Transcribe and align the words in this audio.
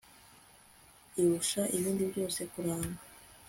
irusha 1.21 1.61
ibindi 1.77 2.03
byose 2.11 2.39
kuranga 2.51 3.01